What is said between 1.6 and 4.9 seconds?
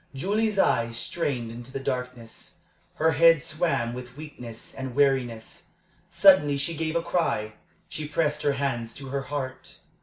the darkness; her head swam with weakness